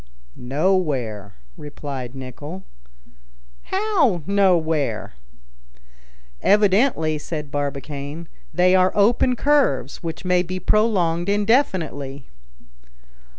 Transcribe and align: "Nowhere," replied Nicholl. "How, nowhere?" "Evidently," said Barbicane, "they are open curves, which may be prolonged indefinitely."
"Nowhere," 0.35 1.35
replied 1.57 2.15
Nicholl. 2.15 2.63
"How, 3.65 4.23
nowhere?" 4.25 5.13
"Evidently," 6.41 7.19
said 7.19 7.51
Barbicane, 7.51 8.27
"they 8.51 8.73
are 8.73 8.91
open 8.95 9.35
curves, 9.35 10.01
which 10.01 10.25
may 10.25 10.41
be 10.41 10.59
prolonged 10.59 11.29
indefinitely." 11.29 12.25